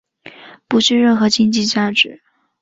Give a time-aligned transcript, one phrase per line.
[0.67, 2.23] 不具任何经济价值。